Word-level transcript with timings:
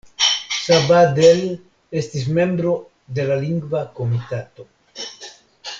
Sabadell 0.61 1.43
estis 2.01 2.25
membro 2.39 2.73
de 3.19 3.29
la 3.29 3.39
Lingva 3.45 3.83
Komitato. 4.01 4.71